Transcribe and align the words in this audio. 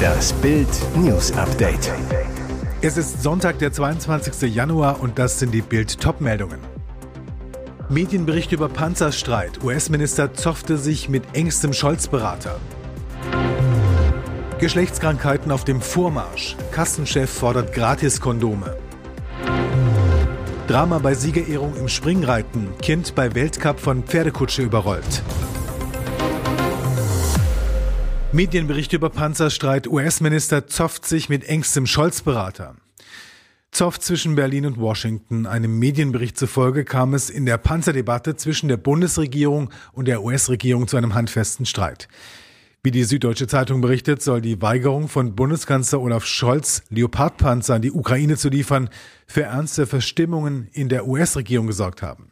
Das 0.00 0.32
Bild 0.34 0.68
News 0.96 1.32
Update. 1.32 1.92
Es 2.82 2.96
ist 2.96 3.22
Sonntag, 3.22 3.58
der 3.58 3.72
22. 3.72 4.54
Januar 4.54 5.00
und 5.00 5.18
das 5.18 5.38
sind 5.38 5.52
die 5.52 5.62
Bild 5.62 6.00
Topmeldungen. 6.00 6.58
Medienbericht 7.88 8.52
über 8.52 8.68
Panzerstreit. 8.68 9.62
US-Minister 9.62 10.32
zoffte 10.32 10.78
sich 10.78 11.08
mit 11.08 11.24
engstem 11.34 11.72
Scholz-Berater. 11.72 12.58
Geschlechtskrankheiten 14.58 15.50
auf 15.52 15.64
dem 15.64 15.80
Vormarsch. 15.80 16.56
Kassenchef 16.72 17.30
fordert 17.30 17.72
Gratiskondome. 17.72 18.76
Drama 20.66 20.98
bei 20.98 21.14
Siegerehrung 21.14 21.74
im 21.76 21.88
Springreiten. 21.88 22.68
Kind 22.80 23.14
bei 23.14 23.34
Weltcup 23.34 23.80
von 23.80 24.04
Pferdekutsche 24.04 24.62
überrollt. 24.62 25.22
Medienbericht 28.32 28.92
über 28.92 29.10
Panzerstreit. 29.10 29.88
US-Minister 29.88 30.68
zofft 30.68 31.04
sich 31.04 31.28
mit 31.28 31.42
engstem 31.42 31.84
Scholz-Berater. 31.84 32.76
Zoff 33.72 33.98
zwischen 33.98 34.36
Berlin 34.36 34.66
und 34.66 34.78
Washington. 34.78 35.46
Einem 35.46 35.80
Medienbericht 35.80 36.38
zufolge 36.38 36.84
kam 36.84 37.12
es 37.14 37.28
in 37.28 37.44
der 37.44 37.58
Panzerdebatte 37.58 38.36
zwischen 38.36 38.68
der 38.68 38.76
Bundesregierung 38.76 39.70
und 39.92 40.06
der 40.06 40.22
US-Regierung 40.22 40.86
zu 40.86 40.96
einem 40.96 41.14
handfesten 41.14 41.66
Streit. 41.66 42.06
Wie 42.84 42.92
die 42.92 43.02
Süddeutsche 43.02 43.48
Zeitung 43.48 43.80
berichtet, 43.80 44.22
soll 44.22 44.40
die 44.40 44.62
Weigerung 44.62 45.08
von 45.08 45.34
Bundeskanzler 45.34 46.00
Olaf 46.00 46.24
Scholz, 46.24 46.84
Leopardpanzer 46.88 47.74
an 47.74 47.82
die 47.82 47.90
Ukraine 47.90 48.36
zu 48.36 48.48
liefern, 48.48 48.90
für 49.26 49.42
ernste 49.42 49.88
Verstimmungen 49.88 50.68
in 50.72 50.88
der 50.88 51.08
US-Regierung 51.08 51.66
gesorgt 51.66 52.00
haben. 52.00 52.29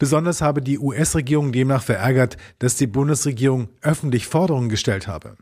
Besonders 0.00 0.40
habe 0.40 0.62
die 0.62 0.78
US-Regierung 0.78 1.52
demnach 1.52 1.82
verärgert, 1.82 2.38
dass 2.58 2.74
die 2.74 2.86
Bundesregierung 2.86 3.68
öffentlich 3.82 4.26
Forderungen 4.26 4.70
gestellt 4.70 5.06
habe. 5.06 5.36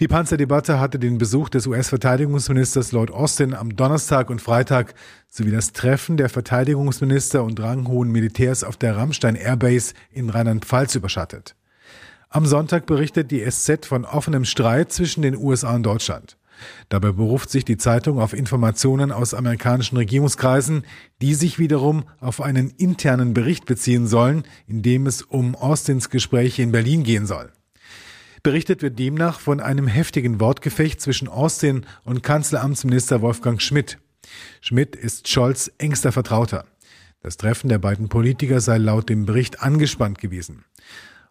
Die 0.00 0.08
Panzerdebatte 0.08 0.80
hatte 0.80 0.98
den 0.98 1.18
Besuch 1.18 1.50
des 1.50 1.66
US-Verteidigungsministers 1.66 2.92
Lloyd 2.92 3.10
Austin 3.10 3.52
am 3.52 3.76
Donnerstag 3.76 4.30
und 4.30 4.40
Freitag 4.40 4.94
sowie 5.28 5.50
das 5.50 5.74
Treffen 5.74 6.16
der 6.16 6.30
Verteidigungsminister 6.30 7.44
und 7.44 7.60
ranghohen 7.60 8.10
Militärs 8.10 8.64
auf 8.64 8.78
der 8.78 8.96
Rammstein 8.96 9.34
Airbase 9.34 9.92
in 10.10 10.30
Rheinland-Pfalz 10.30 10.94
überschattet. 10.94 11.54
Am 12.30 12.46
Sonntag 12.46 12.86
berichtet 12.86 13.30
die 13.30 13.44
SZ 13.44 13.84
von 13.84 14.06
offenem 14.06 14.46
Streit 14.46 14.92
zwischen 14.92 15.20
den 15.20 15.36
USA 15.36 15.74
und 15.74 15.82
Deutschland. 15.82 16.37
Dabei 16.88 17.12
beruft 17.12 17.50
sich 17.50 17.64
die 17.64 17.76
Zeitung 17.76 18.18
auf 18.18 18.32
Informationen 18.32 19.12
aus 19.12 19.34
amerikanischen 19.34 19.96
Regierungskreisen, 19.96 20.84
die 21.20 21.34
sich 21.34 21.58
wiederum 21.58 22.04
auf 22.20 22.40
einen 22.40 22.70
internen 22.70 23.34
Bericht 23.34 23.66
beziehen 23.66 24.06
sollen, 24.06 24.44
in 24.66 24.82
dem 24.82 25.06
es 25.06 25.22
um 25.22 25.54
Austins 25.54 26.10
Gespräche 26.10 26.62
in 26.62 26.72
Berlin 26.72 27.02
gehen 27.02 27.26
soll. 27.26 27.52
Berichtet 28.42 28.82
wird 28.82 28.98
demnach 28.98 29.40
von 29.40 29.60
einem 29.60 29.88
heftigen 29.88 30.40
Wortgefecht 30.40 31.00
zwischen 31.00 31.28
Austin 31.28 31.84
und 32.04 32.22
Kanzleramtsminister 32.22 33.20
Wolfgang 33.20 33.60
Schmidt. 33.60 33.98
Schmidt 34.60 34.96
ist 34.96 35.28
Scholz 35.28 35.70
engster 35.78 36.12
Vertrauter. 36.12 36.64
Das 37.20 37.36
Treffen 37.36 37.68
der 37.68 37.78
beiden 37.78 38.08
Politiker 38.08 38.60
sei 38.60 38.78
laut 38.78 39.08
dem 39.08 39.26
Bericht 39.26 39.60
angespannt 39.60 40.18
gewesen. 40.18 40.64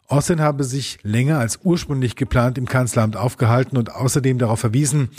Austin 0.07 0.39
habe 0.39 0.63
sich 0.63 0.99
länger 1.03 1.37
als 1.37 1.59
ursprünglich 1.63 2.15
geplant 2.15 2.57
im 2.57 2.65
Kanzleramt 2.65 3.17
aufgehalten 3.17 3.77
und 3.77 3.91
außerdem 3.93 4.37
darauf 4.37 4.61
verwiesen, 4.61 5.09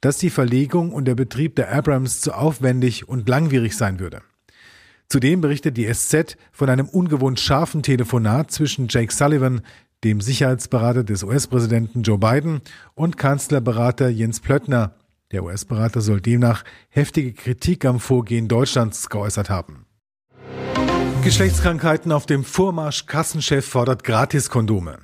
dass 0.00 0.18
die 0.18 0.30
Verlegung 0.30 0.92
und 0.92 1.06
der 1.06 1.16
Betrieb 1.16 1.56
der 1.56 1.72
Abrams 1.72 2.20
zu 2.20 2.32
aufwendig 2.32 3.08
und 3.08 3.28
langwierig 3.28 3.76
sein 3.76 3.98
würde. 3.98 4.22
Zudem 5.08 5.40
berichtet 5.40 5.76
die 5.76 5.92
SZ 5.92 6.36
von 6.52 6.68
einem 6.68 6.88
ungewohnt 6.88 7.40
scharfen 7.40 7.82
Telefonat 7.82 8.52
zwischen 8.52 8.86
Jake 8.88 9.12
Sullivan, 9.12 9.62
dem 10.04 10.20
Sicherheitsberater 10.20 11.02
des 11.02 11.24
US-Präsidenten 11.24 12.02
Joe 12.02 12.18
Biden, 12.18 12.60
und 12.94 13.16
Kanzlerberater 13.16 14.08
Jens 14.08 14.40
Plöttner. 14.40 14.94
Der 15.32 15.42
US-Berater 15.42 16.00
soll 16.00 16.20
demnach 16.20 16.62
heftige 16.88 17.32
Kritik 17.32 17.84
am 17.84 17.98
Vorgehen 17.98 18.46
Deutschlands 18.46 19.08
geäußert 19.08 19.50
haben. 19.50 19.85
Geschlechtskrankheiten 21.26 22.12
auf 22.12 22.24
dem 22.24 22.44
Vormarsch. 22.44 23.06
Kassenchef 23.06 23.66
fordert 23.66 24.04
Gratiskondome. 24.04 24.98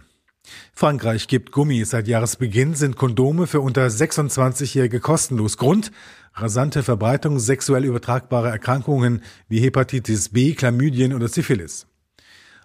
Frankreich 0.73 1.27
gibt 1.27 1.51
Gummi. 1.51 1.85
Seit 1.85 2.07
Jahresbeginn 2.07 2.77
sind 2.77 2.95
Kondome 2.95 3.49
für 3.49 3.61
unter 3.61 3.85
26-Jährige 3.89 5.01
kostenlos. 5.01 5.57
Grund? 5.57 5.91
Rasante 6.35 6.85
Verbreitung 6.85 7.41
sexuell 7.41 7.85
übertragbarer 7.85 8.51
Erkrankungen 8.51 9.25
wie 9.49 9.59
Hepatitis 9.59 10.29
B, 10.29 10.55
Chlamydien 10.55 11.13
oder 11.13 11.27
Syphilis. 11.27 11.89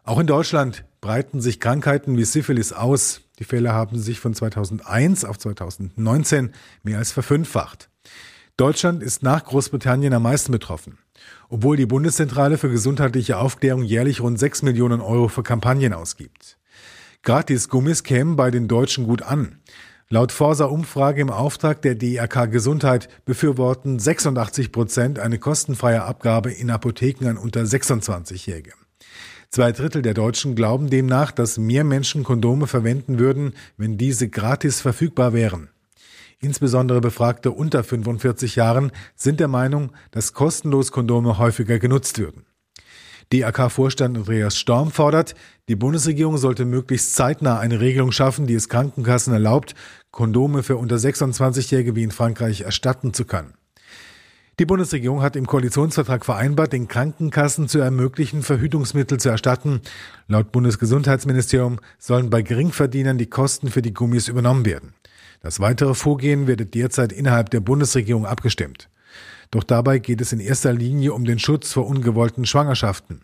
Auch 0.03 0.19
in 0.19 0.27
Deutschland 0.27 0.85
breiten 1.01 1.41
sich 1.41 1.59
Krankheiten 1.59 2.15
wie 2.15 2.25
Syphilis 2.25 2.73
aus. 2.73 3.21
Die 3.39 3.43
Fälle 3.43 3.73
haben 3.73 3.97
sich 3.97 4.19
von 4.19 4.35
2001 4.35 5.25
auf 5.25 5.39
2019 5.39 6.53
mehr 6.83 6.99
als 6.99 7.11
verfünffacht. 7.11 7.89
Deutschland 8.57 9.03
ist 9.03 9.21
nach 9.21 9.45
Großbritannien 9.45 10.13
am 10.15 10.23
meisten 10.23 10.51
betroffen. 10.51 10.97
Obwohl 11.47 11.77
die 11.77 11.85
Bundeszentrale 11.85 12.57
für 12.57 12.71
gesundheitliche 12.71 13.37
Aufklärung 13.37 13.83
jährlich 13.83 14.19
rund 14.19 14.39
6 14.39 14.63
Millionen 14.63 14.99
Euro 14.99 15.27
für 15.27 15.43
Kampagnen 15.43 15.93
ausgibt. 15.93 16.57
Gratis-Gummis 17.21 18.01
kämen 18.01 18.35
bei 18.35 18.49
den 18.49 18.67
Deutschen 18.67 19.05
gut 19.05 19.21
an. 19.21 19.59
Laut 20.09 20.31
Forsa-Umfrage 20.31 21.21
im 21.21 21.29
Auftrag 21.29 21.83
der 21.83 21.93
DRK 21.93 22.47
Gesundheit 22.47 23.09
befürworten 23.25 23.99
86 23.99 24.71
Prozent 24.71 25.19
eine 25.19 25.37
kostenfreie 25.37 26.01
Abgabe 26.01 26.51
in 26.51 26.71
Apotheken 26.71 27.27
an 27.27 27.37
unter 27.37 27.61
26-Jährige. 27.61 28.71
Zwei 29.51 29.71
Drittel 29.71 30.01
der 30.01 30.15
Deutschen 30.15 30.55
glauben 30.55 30.89
demnach, 30.89 31.31
dass 31.31 31.59
mehr 31.59 31.83
Menschen 31.83 32.23
Kondome 32.23 32.65
verwenden 32.65 33.19
würden, 33.19 33.53
wenn 33.77 33.99
diese 33.99 34.29
gratis 34.29 34.81
verfügbar 34.81 35.33
wären. 35.33 35.69
Insbesondere 36.39 37.01
Befragte 37.01 37.51
unter 37.51 37.83
45 37.83 38.55
Jahren 38.55 38.91
sind 39.15 39.39
der 39.39 39.47
Meinung, 39.47 39.91
dass 40.11 40.33
kostenlos 40.33 40.91
Kondome 40.91 41.39
häufiger 41.39 41.79
genutzt 41.79 42.19
würden. 42.19 42.45
DAK-Vorstand 43.33 44.17
Andreas 44.17 44.57
Storm 44.57 44.91
fordert, 44.91 45.35
die 45.67 45.75
Bundesregierung 45.75 46.37
sollte 46.37 46.63
möglichst 46.63 47.15
zeitnah 47.15 47.59
eine 47.59 47.81
Regelung 47.81 48.11
schaffen, 48.11 48.47
die 48.47 48.53
es 48.53 48.69
Krankenkassen 48.69 49.33
erlaubt, 49.33 49.75
Kondome 50.11 50.63
für 50.63 50.77
unter 50.77 50.95
26-Jährige 50.95 51.95
wie 51.95 52.03
in 52.03 52.11
Frankreich 52.11 52.61
erstatten 52.61 53.13
zu 53.13 53.25
können. 53.25 53.53
Die 54.59 54.65
Bundesregierung 54.65 55.21
hat 55.21 55.35
im 55.35 55.45
Koalitionsvertrag 55.45 56.25
vereinbart, 56.25 56.73
den 56.73 56.87
Krankenkassen 56.87 57.67
zu 57.67 57.79
ermöglichen, 57.79 58.41
Verhütungsmittel 58.41 59.19
zu 59.19 59.29
erstatten. 59.29 59.81
Laut 60.27 60.51
Bundesgesundheitsministerium 60.51 61.79
sollen 61.99 62.29
bei 62.29 62.41
Geringverdienern 62.41 63.19
die 63.19 63.29
Kosten 63.29 63.69
für 63.69 63.83
die 63.83 63.93
Gummis 63.93 64.27
übernommen 64.27 64.65
werden. 64.65 64.93
Das 65.41 65.59
weitere 65.59 65.93
Vorgehen 65.93 66.47
wird 66.47 66.73
derzeit 66.73 67.11
innerhalb 67.11 67.49
der 67.49 67.59
Bundesregierung 67.59 68.25
abgestimmt. 68.25 68.89
Doch 69.51 69.63
dabei 69.63 69.99
geht 69.99 70.21
es 70.21 70.33
in 70.33 70.39
erster 70.39 70.73
Linie 70.73 71.13
um 71.13 71.25
den 71.25 71.39
Schutz 71.39 71.71
vor 71.71 71.87
ungewollten 71.87 72.45
Schwangerschaften. 72.45 73.21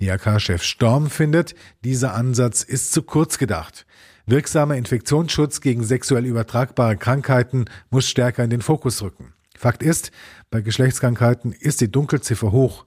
DRK-Chef 0.00 0.62
Storm 0.62 1.10
findet, 1.10 1.54
dieser 1.84 2.14
Ansatz 2.14 2.62
ist 2.62 2.92
zu 2.92 3.02
kurz 3.02 3.38
gedacht. 3.38 3.86
Wirksamer 4.26 4.76
Infektionsschutz 4.76 5.60
gegen 5.60 5.84
sexuell 5.84 6.26
übertragbare 6.26 6.96
Krankheiten 6.96 7.66
muss 7.90 8.08
stärker 8.08 8.44
in 8.44 8.50
den 8.50 8.62
Fokus 8.62 9.02
rücken. 9.02 9.32
Fakt 9.56 9.82
ist, 9.82 10.12
bei 10.50 10.60
Geschlechtskrankheiten 10.60 11.52
ist 11.52 11.80
die 11.80 11.90
Dunkelziffer 11.90 12.52
hoch. 12.52 12.84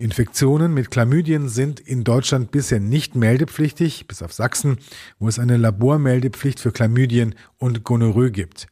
Infektionen 0.00 0.74
mit 0.74 0.92
Chlamydien 0.92 1.48
sind 1.48 1.80
in 1.80 2.04
Deutschland 2.04 2.52
bisher 2.52 2.78
nicht 2.78 3.16
meldepflichtig, 3.16 4.06
bis 4.06 4.22
auf 4.22 4.32
Sachsen, 4.32 4.78
wo 5.18 5.26
es 5.26 5.40
eine 5.40 5.56
Labormeldepflicht 5.56 6.60
für 6.60 6.70
Chlamydien 6.70 7.34
und 7.58 7.82
Gonorrhoe 7.82 8.30
gibt. 8.30 8.68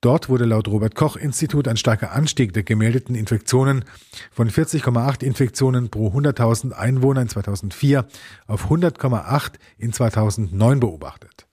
Dort 0.00 0.28
wurde 0.28 0.44
laut 0.44 0.68
Robert 0.68 0.94
Koch 0.94 1.16
Institut 1.16 1.66
ein 1.66 1.76
starker 1.76 2.12
Anstieg 2.12 2.52
der 2.52 2.62
gemeldeten 2.62 3.16
Infektionen 3.16 3.84
von 4.30 4.48
40,8 4.48 5.24
Infektionen 5.24 5.90
pro 5.90 6.08
100.000 6.08 6.70
Einwohner 6.70 7.22
in 7.22 7.28
2004 7.28 8.06
auf 8.46 8.70
100,8 8.70 9.54
in 9.76 9.92
2009 9.92 10.78
beobachtet. 10.78 11.48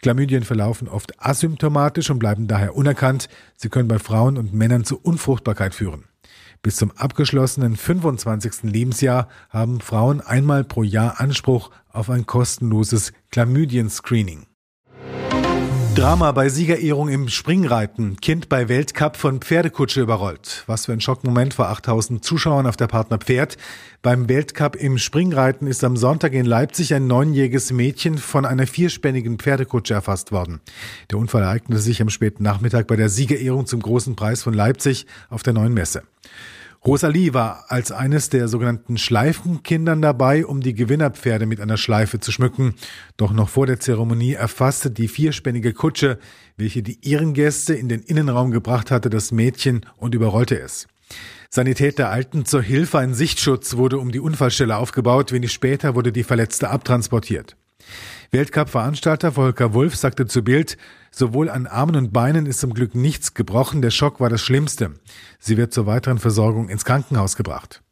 Chlamydien 0.00 0.44
verlaufen 0.44 0.88
oft 0.88 1.22
asymptomatisch 1.22 2.08
und 2.08 2.20
bleiben 2.20 2.46
daher 2.48 2.74
unerkannt. 2.74 3.28
Sie 3.56 3.68
können 3.68 3.88
bei 3.88 3.98
Frauen 3.98 4.38
und 4.38 4.54
Männern 4.54 4.84
zu 4.84 4.98
Unfruchtbarkeit 4.98 5.74
führen. 5.74 6.04
Bis 6.66 6.74
zum 6.74 6.90
abgeschlossenen 6.96 7.76
25. 7.76 8.64
Lebensjahr 8.64 9.28
haben 9.50 9.80
Frauen 9.80 10.20
einmal 10.20 10.64
pro 10.64 10.82
Jahr 10.82 11.20
Anspruch 11.20 11.70
auf 11.92 12.10
ein 12.10 12.26
kostenloses 12.26 13.12
Chlamydien-Screening. 13.30 14.46
Drama 15.94 16.32
bei 16.32 16.48
Siegerehrung 16.48 17.08
im 17.08 17.28
Springreiten. 17.28 18.16
Kind 18.16 18.48
bei 18.48 18.68
Weltcup 18.68 19.16
von 19.16 19.40
Pferdekutsche 19.40 20.00
überrollt. 20.00 20.64
Was 20.66 20.86
für 20.86 20.92
ein 20.92 21.00
Schockmoment 21.00 21.54
vor 21.54 21.68
8000 21.68 22.24
Zuschauern 22.24 22.66
auf 22.66 22.76
der 22.76 22.88
Partner 22.88 23.18
Pferd. 23.18 23.56
Beim 24.02 24.28
Weltcup 24.28 24.74
im 24.74 24.98
Springreiten 24.98 25.68
ist 25.68 25.84
am 25.84 25.96
Sonntag 25.96 26.32
in 26.32 26.46
Leipzig 26.46 26.92
ein 26.94 27.06
neunjähriges 27.06 27.72
Mädchen 27.72 28.18
von 28.18 28.44
einer 28.44 28.66
vierspännigen 28.66 29.38
Pferdekutsche 29.38 29.94
erfasst 29.94 30.32
worden. 30.32 30.60
Der 31.12 31.18
Unfall 31.18 31.44
ereignete 31.44 31.80
sich 31.80 32.02
am 32.02 32.10
späten 32.10 32.42
Nachmittag 32.42 32.88
bei 32.88 32.96
der 32.96 33.08
Siegerehrung 33.08 33.66
zum 33.66 33.80
großen 33.80 34.16
Preis 34.16 34.42
von 34.42 34.52
Leipzig 34.52 35.06
auf 35.30 35.44
der 35.44 35.52
neuen 35.52 35.72
Messe. 35.72 36.02
Rosalie 36.86 37.34
war 37.34 37.64
als 37.68 37.90
eines 37.90 38.28
der 38.28 38.46
sogenannten 38.46 38.96
Schleifenkindern 38.96 40.00
dabei, 40.00 40.46
um 40.46 40.60
die 40.60 40.72
Gewinnerpferde 40.72 41.44
mit 41.44 41.60
einer 41.60 41.78
Schleife 41.78 42.20
zu 42.20 42.30
schmücken. 42.30 42.76
Doch 43.16 43.32
noch 43.32 43.48
vor 43.48 43.66
der 43.66 43.80
Zeremonie 43.80 44.34
erfasste 44.34 44.92
die 44.92 45.08
vierspännige 45.08 45.72
Kutsche, 45.72 46.20
welche 46.56 46.84
die 46.84 47.04
Ehrengäste 47.04 47.74
in 47.74 47.88
den 47.88 48.02
Innenraum 48.02 48.52
gebracht 48.52 48.92
hatte, 48.92 49.10
das 49.10 49.32
Mädchen 49.32 49.84
und 49.96 50.14
überrollte 50.14 50.60
es. 50.60 50.86
Sanität 51.50 51.98
der 51.98 52.10
Alten 52.10 52.44
zur 52.44 52.62
Hilfe, 52.62 52.98
ein 52.98 53.14
Sichtschutz 53.14 53.76
wurde 53.76 53.98
um 53.98 54.12
die 54.12 54.20
Unfallstelle 54.20 54.76
aufgebaut, 54.76 55.32
wenig 55.32 55.52
später 55.52 55.96
wurde 55.96 56.12
die 56.12 56.24
Verletzte 56.24 56.70
abtransportiert. 56.70 57.56
Weltcup-Veranstalter 58.30 59.32
Volker 59.32 59.74
Wulff 59.74 59.96
sagte 59.96 60.26
zu 60.26 60.42
Bild, 60.42 60.76
sowohl 61.16 61.48
an 61.48 61.66
Armen 61.66 61.96
und 61.96 62.12
Beinen 62.12 62.44
ist 62.44 62.60
zum 62.60 62.74
Glück 62.74 62.94
nichts 62.94 63.32
gebrochen, 63.32 63.80
der 63.80 63.90
Schock 63.90 64.20
war 64.20 64.28
das 64.28 64.42
Schlimmste. 64.42 64.92
Sie 65.38 65.56
wird 65.56 65.72
zur 65.72 65.86
weiteren 65.86 66.18
Versorgung 66.18 66.68
ins 66.68 66.84
Krankenhaus 66.84 67.36
gebracht. 67.36 67.82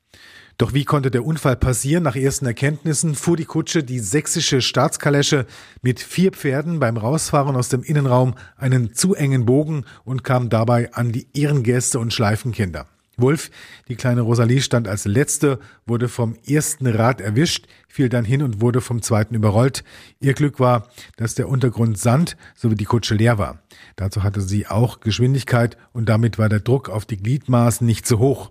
Doch 0.59 0.75
wie 0.75 0.85
konnte 0.85 1.11
der 1.11 1.25
Unfall 1.25 1.57
passieren? 1.57 2.05
Nach 2.05 2.15
ersten 2.15 2.47
Erkenntnissen 2.47 3.15
fuhr 3.15 3.37
die 3.37 3.47
Kutsche, 3.47 3.83
die 3.83 3.99
sächsische 3.99 4.61
Staatskalesche, 4.61 5.47
mit 5.83 6.01
vier 6.01 6.31
Pferden 6.31 6.79
beim 6.79 6.97
Rausfahren 6.97 7.57
aus 7.57 7.71
dem 7.71 7.83
Innenraum 7.83 8.35
einen 8.57 8.93
zu 8.93 9.15
engen 9.15 9.47
Bogen 9.47 9.85
und 10.05 10.23
kam 10.23 10.51
dabei 10.51 10.93
an 10.93 11.11
die 11.11 11.27
Ehrengäste 11.35 11.99
und 11.99 12.13
Schleifenkinder. 12.13 12.87
Wolf, 13.19 13.51
die 13.89 13.97
kleine 13.97 14.23
Rosalie, 14.23 14.61
stand 14.61 14.89
als 14.89 15.05
letzte, 15.05 15.59
wurde 15.87 16.09
vom 16.09 16.37
ersten 16.47 16.87
Rad 16.87 17.21
erwischt, 17.21 17.67
fiel 17.89 18.09
dann 18.09 18.25
hin 18.25 18.43
und 18.43 18.61
wurde 18.61 18.81
vom 18.81 19.03
zweiten 19.03 19.35
überrollt. 19.35 19.85
Ihr 20.21 20.35
Glück 20.35 20.61
war, 20.61 20.89
dass 21.17 21.35
der 21.35 21.49
Untergrund 21.49 21.99
Sand 21.99 22.37
sowie 22.55 22.75
die 22.75 22.85
Kutsche 22.85 23.15
leer 23.15 23.39
war. 23.39 23.63
Dazu 23.97 24.23
hatte 24.23 24.41
sie 24.41 24.67
auch 24.67 25.01
Geschwindigkeit 25.01 25.77
und 25.93 26.09
damit 26.09 26.39
war 26.39 26.49
der 26.49 26.61
Druck 26.61 26.89
auf 26.89 27.05
die 27.05 27.17
Gliedmaßen 27.17 27.87
nicht 27.87 28.07
zu 28.07 28.19
hoch. 28.19 28.51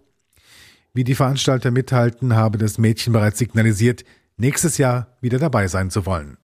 Wie 0.94 1.04
die 1.04 1.15
Veranstalter 1.15 1.71
mithalten, 1.71 2.36
habe 2.36 2.57
das 2.57 2.77
Mädchen 2.77 3.13
bereits 3.13 3.39
signalisiert, 3.39 4.04
nächstes 4.38 4.77
Jahr 4.77 5.18
wieder 5.21 5.39
dabei 5.39 5.68
sein 5.68 5.89
zu 5.89 6.06
wollen. 6.06 6.38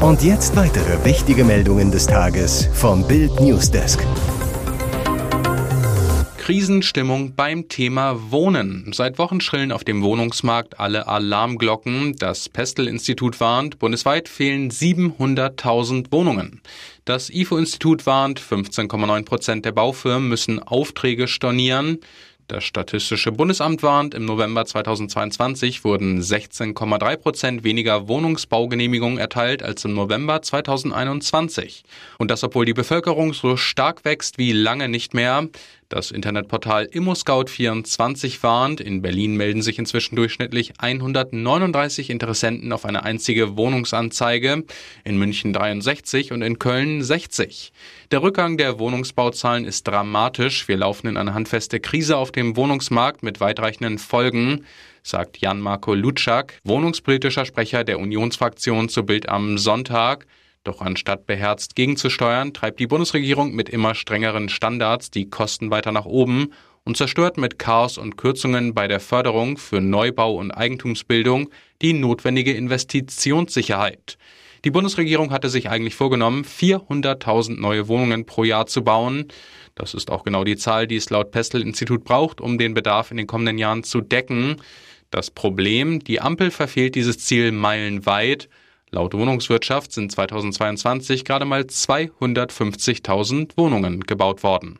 Und 0.00 0.22
jetzt 0.22 0.54
weitere 0.54 1.04
wichtige 1.04 1.44
Meldungen 1.44 1.90
des 1.90 2.06
Tages 2.06 2.68
vom 2.72 3.06
Bild 3.06 3.40
Newsdesk. 3.40 3.98
Krisenstimmung 6.48 7.34
beim 7.34 7.68
Thema 7.68 8.32
Wohnen. 8.32 8.90
Seit 8.94 9.18
Wochen 9.18 9.42
schrillen 9.42 9.70
auf 9.70 9.84
dem 9.84 10.02
Wohnungsmarkt 10.02 10.80
alle 10.80 11.06
Alarmglocken. 11.06 12.16
Das 12.16 12.48
Pestel-Institut 12.48 13.38
warnt, 13.38 13.78
bundesweit 13.78 14.30
fehlen 14.30 14.70
700.000 14.70 16.10
Wohnungen. 16.10 16.62
Das 17.04 17.28
IFO-Institut 17.28 18.06
warnt, 18.06 18.40
15,9 18.40 19.26
Prozent 19.26 19.66
der 19.66 19.72
Baufirmen 19.72 20.30
müssen 20.30 20.58
Aufträge 20.58 21.28
stornieren. 21.28 21.98
Das 22.48 22.64
Statistische 22.64 23.30
Bundesamt 23.30 23.82
warnt, 23.82 24.14
im 24.14 24.24
November 24.24 24.64
2022 24.64 25.84
wurden 25.84 26.22
16,3 26.22 27.16
Prozent 27.18 27.62
weniger 27.62 28.08
Wohnungsbaugenehmigungen 28.08 29.18
erteilt 29.18 29.62
als 29.62 29.84
im 29.84 29.92
November 29.92 30.40
2021. 30.40 31.84
Und 32.16 32.30
das, 32.30 32.42
obwohl 32.42 32.64
die 32.64 32.72
Bevölkerung 32.72 33.34
so 33.34 33.58
stark 33.58 34.06
wächst 34.06 34.38
wie 34.38 34.52
lange 34.52 34.88
nicht 34.88 35.12
mehr. 35.12 35.46
Das 35.90 36.10
Internetportal 36.10 36.84
ImmoScout24 36.84 38.42
warnt, 38.42 38.78
in 38.78 39.00
Berlin 39.00 39.36
melden 39.38 39.62
sich 39.62 39.78
inzwischen 39.78 40.16
durchschnittlich 40.16 40.74
139 40.76 42.10
Interessenten 42.10 42.74
auf 42.74 42.84
eine 42.84 43.04
einzige 43.04 43.56
Wohnungsanzeige, 43.56 44.64
in 45.04 45.18
München 45.18 45.54
63 45.54 46.32
und 46.32 46.42
in 46.42 46.58
Köln 46.58 47.02
60. 47.02 47.72
Der 48.10 48.20
Rückgang 48.20 48.58
der 48.58 48.78
Wohnungsbauzahlen 48.78 49.64
ist 49.64 49.88
dramatisch. 49.88 50.68
Wir 50.68 50.76
laufen 50.76 51.06
in 51.06 51.16
eine 51.16 51.32
handfeste 51.32 51.80
Krise 51.80 52.18
auf 52.18 52.32
dem 52.32 52.56
Wohnungsmarkt 52.56 53.22
mit 53.22 53.40
weitreichenden 53.40 53.96
Folgen 53.96 54.66
sagt 55.02 55.38
Jan-Marco 55.38 55.94
Lutschak, 55.94 56.60
wohnungspolitischer 56.64 57.46
Sprecher 57.46 57.82
der 57.82 57.98
Unionsfraktion 57.98 58.90
zu 58.90 59.06
Bild 59.06 59.30
am 59.30 59.56
Sonntag. 59.56 60.26
Doch 60.64 60.80
anstatt 60.80 61.26
beherzt 61.26 61.76
gegenzusteuern, 61.76 62.52
treibt 62.52 62.80
die 62.80 62.86
Bundesregierung 62.86 63.54
mit 63.54 63.68
immer 63.68 63.94
strengeren 63.94 64.48
Standards 64.48 65.10
die 65.10 65.30
Kosten 65.30 65.70
weiter 65.70 65.92
nach 65.92 66.04
oben 66.04 66.52
und 66.84 66.96
zerstört 66.96 67.36
mit 67.36 67.58
Chaos 67.58 67.98
und 67.98 68.16
Kürzungen 68.16 68.74
bei 68.74 68.88
der 68.88 69.00
Förderung 69.00 69.58
für 69.58 69.80
Neubau 69.80 70.34
und 70.34 70.50
Eigentumsbildung 70.50 71.50
die 71.82 71.92
notwendige 71.92 72.54
Investitionssicherheit. 72.54 74.18
Die 74.64 74.70
Bundesregierung 74.70 75.30
hatte 75.30 75.50
sich 75.50 75.70
eigentlich 75.70 75.94
vorgenommen, 75.94 76.44
400.000 76.44 77.60
neue 77.60 77.86
Wohnungen 77.88 78.26
pro 78.26 78.42
Jahr 78.42 78.66
zu 78.66 78.82
bauen. 78.82 79.26
Das 79.74 79.94
ist 79.94 80.10
auch 80.10 80.24
genau 80.24 80.42
die 80.42 80.56
Zahl, 80.56 80.86
die 80.86 80.96
es 80.96 81.10
laut 81.10 81.30
Pestel-Institut 81.30 82.04
braucht, 82.04 82.40
um 82.40 82.58
den 82.58 82.74
Bedarf 82.74 83.10
in 83.10 83.16
den 83.16 83.28
kommenden 83.28 83.58
Jahren 83.58 83.84
zu 83.84 84.00
decken. 84.00 84.56
Das 85.10 85.30
Problem, 85.30 86.00
die 86.00 86.20
Ampel 86.20 86.50
verfehlt 86.50 86.96
dieses 86.96 87.18
Ziel 87.18 87.52
meilenweit. 87.52 88.48
Laut 88.90 89.14
Wohnungswirtschaft 89.14 89.92
sind 89.92 90.10
2022 90.10 91.24
gerade 91.24 91.44
mal 91.44 91.62
250.000 91.62 93.56
Wohnungen 93.56 94.00
gebaut 94.00 94.42
worden. 94.42 94.78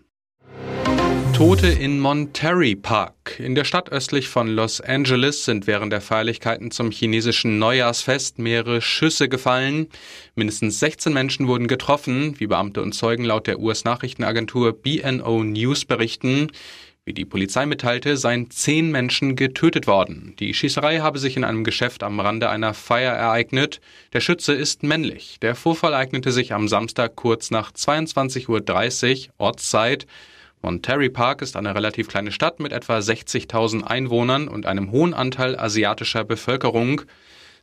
Tote 1.38 1.69
in 1.69 2.00
Monterey 2.00 2.75
Park. 2.75 3.38
In 3.38 3.55
der 3.55 3.62
Stadt 3.62 3.93
östlich 3.93 4.28
von 4.28 4.49
Los 4.49 4.81
Angeles 4.81 5.44
sind 5.44 5.69
während 5.69 5.93
der 5.93 6.00
Feierlichkeiten 6.00 6.72
zum 6.72 6.90
chinesischen 6.90 7.60
Neujahrsfest 7.60 8.40
mehrere 8.40 8.81
Schüsse 8.81 9.28
gefallen. 9.28 9.87
Mindestens 10.34 10.81
16 10.81 11.12
Menschen 11.12 11.46
wurden 11.46 11.69
getroffen, 11.69 12.34
wie 12.40 12.49
Beamte 12.49 12.82
und 12.82 12.93
Zeugen 12.93 13.22
laut 13.22 13.46
der 13.46 13.60
US-Nachrichtenagentur 13.60 14.72
BNO 14.72 15.44
News 15.44 15.84
berichten. 15.84 16.50
Wie 17.08 17.14
die 17.14 17.25
Polizei 17.25 17.64
mitteilte, 17.64 18.19
seien 18.19 18.50
zehn 18.50 18.90
Menschen 18.90 19.34
getötet 19.34 19.87
worden. 19.87 20.34
Die 20.40 20.52
Schießerei 20.52 20.99
habe 20.99 21.19
sich 21.19 21.38
in 21.38 21.44
einem 21.44 21.64
Geschäft 21.64 22.02
am 22.02 22.20
Rande 22.20 22.50
einer 22.50 22.75
Feier 22.75 23.14
ereignet. 23.14 23.81
Der 24.12 24.20
Schütze 24.20 24.52
ist 24.52 24.82
männlich. 24.82 25.38
Der 25.40 25.55
Vorfall 25.55 25.94
ereignete 25.94 26.32
sich 26.32 26.52
am 26.52 26.69
Samstag 26.69 27.16
kurz 27.16 27.50
nach 27.50 27.72
22.30 27.72 29.28
Uhr 29.28 29.34
Ortszeit. 29.38 30.06
Monterey 30.60 31.08
Park 31.08 31.40
ist 31.40 31.56
eine 31.56 31.75
relativ 31.75 32.08
kleine 32.08 32.31
Stadt 32.31 32.60
mit 32.60 32.72
etwa 32.72 32.99
60.000 32.99 33.84
Einwohnern 33.84 34.46
und 34.46 34.66
einem 34.66 34.90
hohen 34.90 35.14
Anteil 35.14 35.58
asiatischer 35.58 36.25
Bevölkerung. 36.25 37.00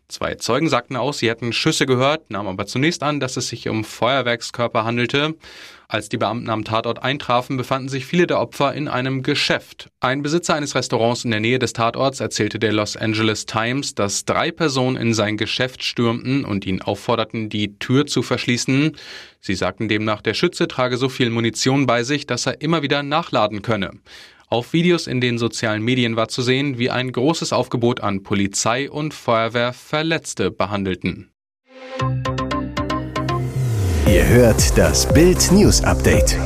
Zwei 0.07 0.35
Zeugen 0.35 0.69
sagten 0.69 0.95
aus, 0.95 1.17
sie 1.17 1.29
hätten 1.29 1.51
Schüsse 1.51 1.87
gehört, 1.87 2.29
nahmen 2.29 2.49
aber 2.49 2.67
zunächst 2.67 3.01
an, 3.01 3.19
dass 3.19 3.37
es 3.37 3.47
sich 3.47 3.67
um 3.69 3.83
Feuerwerkskörper 3.83 4.85
handelte. 4.85 5.33
Als 5.87 6.09
die 6.09 6.17
Beamten 6.17 6.49
am 6.49 6.63
Tatort 6.63 7.01
eintrafen, 7.01 7.57
befanden 7.57 7.89
sich 7.89 8.05
viele 8.05 8.27
der 8.27 8.39
Opfer 8.39 8.73
in 8.73 8.87
einem 8.87 9.23
Geschäft. 9.23 9.89
Ein 9.99 10.21
Besitzer 10.21 10.53
eines 10.53 10.75
Restaurants 10.75 11.25
in 11.25 11.31
der 11.31 11.39
Nähe 11.39 11.57
des 11.57 11.73
Tatorts 11.73 12.19
erzählte 12.19 12.59
der 12.59 12.73
Los 12.73 12.97
Angeles 12.97 13.47
Times, 13.47 13.95
dass 13.95 14.25
drei 14.25 14.51
Personen 14.51 14.95
in 14.95 15.13
sein 15.13 15.37
Geschäft 15.37 15.83
stürmten 15.83 16.45
und 16.45 16.65
ihn 16.65 16.81
aufforderten, 16.81 17.49
die 17.49 17.79
Tür 17.79 18.05
zu 18.05 18.21
verschließen. 18.21 18.95
Sie 19.39 19.55
sagten 19.55 19.87
demnach, 19.87 20.21
der 20.21 20.33
Schütze 20.33 20.67
trage 20.67 20.97
so 20.97 21.09
viel 21.09 21.29
Munition 21.29 21.85
bei 21.85 22.03
sich, 22.03 22.27
dass 22.27 22.45
er 22.45 22.61
immer 22.61 22.81
wieder 22.81 23.03
nachladen 23.03 23.61
könne. 23.61 23.91
Auf 24.47 24.73
Videos 24.73 25.07
in 25.07 25.21
den 25.21 25.39
sozialen 25.39 25.81
Medien 25.81 26.15
war 26.15 26.27
zu 26.27 26.43
sehen, 26.43 26.77
wie 26.77 26.91
ein 26.91 27.11
großes 27.11 27.51
Aufgebot 27.51 28.01
an 28.01 28.21
Polizei 28.21 28.89
und 28.89 29.13
Feuerwehr 29.13 29.73
Verletzte 29.73 30.51
behandelten. 30.51 31.31
Ihr 34.07 34.27
hört 34.27 34.77
das 34.77 35.11
Bild 35.11 35.51
News 35.51 35.83
Update 35.83 36.37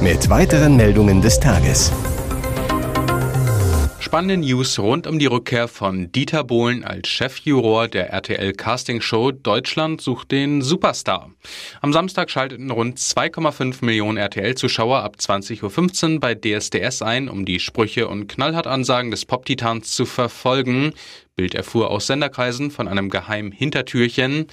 mit 0.00 0.30
weiteren 0.30 0.76
Meldungen 0.76 1.20
des 1.20 1.38
Tages. 1.38 1.92
Spannende 4.12 4.46
News 4.46 4.78
rund 4.78 5.06
um 5.06 5.18
die 5.18 5.24
Rückkehr 5.24 5.68
von 5.68 6.12
Dieter 6.12 6.44
Bohlen 6.44 6.84
als 6.84 7.08
Chefjuror 7.08 7.88
der 7.88 8.10
RTL 8.10 8.52
Casting 8.52 9.00
Show 9.00 9.30
Deutschland 9.30 10.02
sucht 10.02 10.32
den 10.32 10.60
Superstar. 10.60 11.30
Am 11.80 11.94
Samstag 11.94 12.28
schalteten 12.28 12.70
rund 12.70 12.98
2,5 12.98 13.82
Millionen 13.82 14.18
RTL-Zuschauer 14.18 14.98
ab 14.98 15.16
20.15 15.18 16.12
Uhr 16.12 16.20
bei 16.20 16.34
DSDS 16.34 17.00
ein, 17.00 17.30
um 17.30 17.46
die 17.46 17.58
Sprüche 17.58 18.06
und 18.06 18.26
Knallhart-Ansagen 18.26 19.10
des 19.10 19.24
Pop-Titans 19.24 19.94
zu 19.94 20.04
verfolgen. 20.04 20.92
Bild 21.34 21.54
erfuhr 21.54 21.90
aus 21.90 22.06
Senderkreisen 22.06 22.70
von 22.70 22.88
einem 22.88 23.08
geheimen 23.08 23.50
Hintertürchen. 23.50 24.46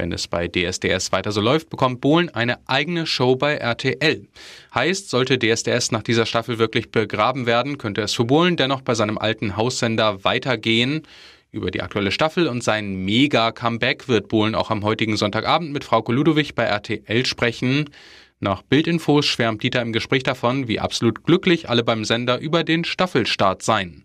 Wenn 0.00 0.12
es 0.12 0.28
bei 0.28 0.46
DSDS 0.46 1.10
weiter 1.10 1.32
so 1.32 1.40
läuft, 1.40 1.70
bekommt 1.70 2.00
Bohlen 2.00 2.28
eine 2.28 2.60
eigene 2.68 3.04
Show 3.04 3.34
bei 3.34 3.54
RTL. 3.56 4.28
Heißt, 4.72 5.10
sollte 5.10 5.40
DSDS 5.40 5.90
nach 5.90 6.04
dieser 6.04 6.24
Staffel 6.24 6.60
wirklich 6.60 6.92
begraben 6.92 7.46
werden, 7.46 7.78
könnte 7.78 8.02
es 8.02 8.14
für 8.14 8.24
Bohlen 8.24 8.56
dennoch 8.56 8.82
bei 8.82 8.94
seinem 8.94 9.18
alten 9.18 9.56
Haussender 9.56 10.22
weitergehen. 10.22 11.02
Über 11.50 11.72
die 11.72 11.82
aktuelle 11.82 12.12
Staffel 12.12 12.46
und 12.46 12.62
sein 12.62 12.94
Mega-Comeback 13.04 14.06
wird 14.06 14.28
Bohlen 14.28 14.54
auch 14.54 14.70
am 14.70 14.84
heutigen 14.84 15.16
Sonntagabend 15.16 15.72
mit 15.72 15.82
Frau 15.82 16.04
Ludowig 16.06 16.54
bei 16.54 16.62
RTL 16.62 17.26
sprechen. 17.26 17.90
Nach 18.38 18.62
Bildinfos 18.62 19.26
schwärmt 19.26 19.64
Dieter 19.64 19.82
im 19.82 19.92
Gespräch 19.92 20.22
davon, 20.22 20.68
wie 20.68 20.78
absolut 20.78 21.24
glücklich 21.24 21.68
alle 21.68 21.82
beim 21.82 22.04
Sender 22.04 22.38
über 22.38 22.62
den 22.62 22.84
Staffelstart 22.84 23.64
seien. 23.64 24.04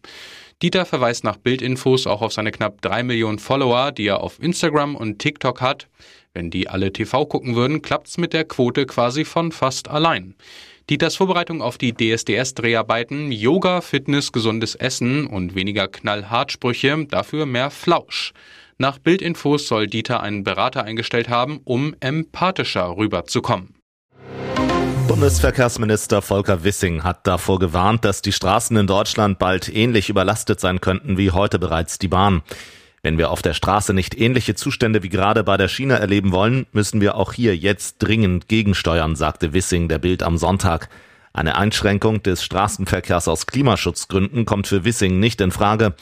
Dieter 0.62 0.86
verweist 0.86 1.24
nach 1.24 1.38
Bildinfos 1.38 2.08
auch 2.08 2.22
auf 2.22 2.34
seine 2.34 2.52
knapp 2.52 2.82
drei 2.82 3.04
Millionen 3.04 3.40
Follower, 3.40 3.92
die 3.92 4.08
er 4.08 4.22
auf 4.22 4.42
Instagram 4.42 4.96
und 4.96 5.20
TikTok 5.20 5.62
hat. 5.62 5.88
Wenn 6.34 6.50
die 6.50 6.68
alle 6.70 6.92
TV 6.92 7.26
gucken 7.26 7.56
würden, 7.56 7.82
klappt's 7.82 8.18
mit 8.18 8.34
der 8.34 8.46
Quote 8.46 8.86
quasi 8.86 9.26
von 9.26 9.52
fast 9.52 9.90
allein. 9.90 10.36
Dieters 10.90 11.16
Vorbereitung 11.16 11.62
auf 11.62 11.78
die 11.78 11.94
DSDS-Dreharbeiten, 11.94 13.32
Yoga, 13.32 13.82
Fitness, 13.82 14.32
gesundes 14.32 14.76
Essen 14.76 15.28
und 15.28 15.56
weniger 15.56 15.88
Knallhartsprüche, 15.88 17.06
dafür 17.10 17.46
mehr 17.46 17.70
Flausch. 17.70 18.34
Nach 18.78 19.00
Bildinfos 19.00 19.68
soll 19.68 19.88
Dieter 19.88 20.22
einen 20.22 20.44
Berater 20.44 20.84
eingestellt 20.84 21.30
haben, 21.30 21.62
um 21.64 21.96
empathischer 22.00 22.98
rüberzukommen. 22.98 23.76
Bundesverkehrsminister 25.08 26.22
Volker 26.22 26.64
Wissing 26.64 27.04
hat 27.04 27.28
davor 27.28 27.60
gewarnt, 27.60 28.06
dass 28.06 28.22
die 28.22 28.32
Straßen 28.32 28.76
in 28.78 28.88
Deutschland 28.88 29.38
bald 29.38 29.74
ähnlich 29.74 30.10
überlastet 30.10 30.60
sein 30.60 30.82
könnten 30.82 31.18
wie 31.18 31.32
heute 31.32 31.60
bereits 31.60 32.00
die 32.00 32.08
Bahn. 32.08 32.42
Wenn 33.02 33.18
wir 33.18 33.30
auf 33.30 33.42
der 33.42 33.54
Straße 33.54 33.94
nicht 33.94 34.20
ähnliche 34.20 34.56
Zustände 34.56 35.04
wie 35.04 35.10
gerade 35.10 35.44
bei 35.44 35.58
der 35.58 35.68
Schiene 35.68 36.00
erleben 36.00 36.32
wollen, 36.32 36.68
müssen 36.72 37.02
wir 37.02 37.16
auch 37.16 37.34
hier 37.34 37.56
jetzt 37.56 37.98
dringend 38.00 38.48
gegensteuern, 38.48 39.16
sagte 39.16 39.52
Wissing 39.54 39.90
der 39.90 40.00
Bild 40.00 40.24
am 40.24 40.38
Sonntag. 40.38 40.90
Eine 41.34 41.58
Einschränkung 41.58 42.24
des 42.24 42.44
Straßenverkehrs 42.44 43.28
aus 43.28 43.46
Klimaschutzgründen 43.46 44.46
kommt 44.46 44.68
für 44.68 44.86
Wissing 44.86 45.20
nicht 45.20 45.42
in 45.42 45.52
Frage. 45.52 45.96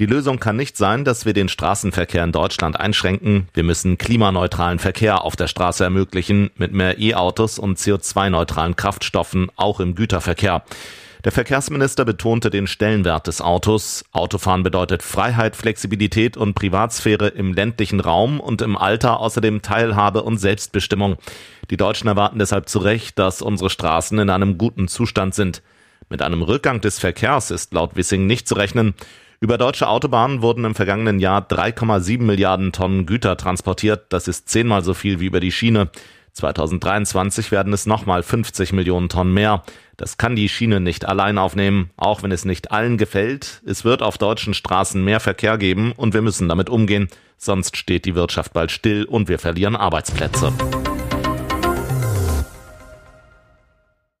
Die 0.00 0.06
Lösung 0.06 0.38
kann 0.38 0.54
nicht 0.54 0.76
sein, 0.76 1.04
dass 1.04 1.26
wir 1.26 1.32
den 1.32 1.48
Straßenverkehr 1.48 2.22
in 2.22 2.30
Deutschland 2.30 2.78
einschränken. 2.78 3.48
Wir 3.52 3.64
müssen 3.64 3.98
klimaneutralen 3.98 4.78
Verkehr 4.78 5.24
auf 5.24 5.34
der 5.34 5.48
Straße 5.48 5.82
ermöglichen, 5.82 6.50
mit 6.54 6.72
mehr 6.72 7.00
E-Autos 7.00 7.58
und 7.58 7.78
CO2-neutralen 7.78 8.76
Kraftstoffen, 8.76 9.50
auch 9.56 9.80
im 9.80 9.96
Güterverkehr. 9.96 10.62
Der 11.24 11.32
Verkehrsminister 11.32 12.04
betonte 12.04 12.48
den 12.48 12.68
Stellenwert 12.68 13.26
des 13.26 13.40
Autos. 13.40 14.04
Autofahren 14.12 14.62
bedeutet 14.62 15.02
Freiheit, 15.02 15.56
Flexibilität 15.56 16.36
und 16.36 16.54
Privatsphäre 16.54 17.26
im 17.26 17.52
ländlichen 17.52 17.98
Raum 17.98 18.38
und 18.38 18.62
im 18.62 18.76
Alter 18.76 19.18
außerdem 19.18 19.62
Teilhabe 19.62 20.22
und 20.22 20.38
Selbstbestimmung. 20.38 21.16
Die 21.70 21.76
Deutschen 21.76 22.06
erwarten 22.06 22.38
deshalb 22.38 22.68
zu 22.68 22.78
Recht, 22.78 23.18
dass 23.18 23.42
unsere 23.42 23.68
Straßen 23.68 24.16
in 24.20 24.30
einem 24.30 24.58
guten 24.58 24.86
Zustand 24.86 25.34
sind. 25.34 25.60
Mit 26.08 26.22
einem 26.22 26.42
Rückgang 26.42 26.80
des 26.80 27.00
Verkehrs 27.00 27.50
ist 27.50 27.74
laut 27.74 27.96
Wissing 27.96 28.28
nicht 28.28 28.46
zu 28.46 28.54
rechnen. 28.54 28.94
Über 29.40 29.56
deutsche 29.56 29.88
Autobahnen 29.88 30.42
wurden 30.42 30.64
im 30.64 30.74
vergangenen 30.74 31.20
Jahr 31.20 31.46
3,7 31.46 32.22
Milliarden 32.22 32.72
Tonnen 32.72 33.06
Güter 33.06 33.36
transportiert. 33.36 34.06
Das 34.08 34.26
ist 34.26 34.48
zehnmal 34.48 34.82
so 34.82 34.94
viel 34.94 35.20
wie 35.20 35.26
über 35.26 35.38
die 35.38 35.52
Schiene. 35.52 35.90
2023 36.32 37.52
werden 37.52 37.72
es 37.72 37.86
nochmal 37.86 38.24
50 38.24 38.72
Millionen 38.72 39.08
Tonnen 39.08 39.32
mehr. 39.32 39.62
Das 39.96 40.18
kann 40.18 40.34
die 40.34 40.48
Schiene 40.48 40.80
nicht 40.80 41.04
allein 41.04 41.38
aufnehmen, 41.38 41.90
auch 41.96 42.24
wenn 42.24 42.32
es 42.32 42.44
nicht 42.44 42.72
allen 42.72 42.98
gefällt. 42.98 43.62
Es 43.64 43.84
wird 43.84 44.02
auf 44.02 44.18
deutschen 44.18 44.54
Straßen 44.54 45.04
mehr 45.04 45.20
Verkehr 45.20 45.56
geben 45.56 45.92
und 45.92 46.14
wir 46.14 46.22
müssen 46.22 46.48
damit 46.48 46.68
umgehen, 46.68 47.08
sonst 47.36 47.76
steht 47.76 48.06
die 48.06 48.16
Wirtschaft 48.16 48.52
bald 48.52 48.72
still 48.72 49.04
und 49.04 49.28
wir 49.28 49.38
verlieren 49.38 49.76
Arbeitsplätze. 49.76 50.52